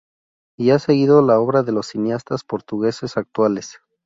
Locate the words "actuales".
3.17-3.77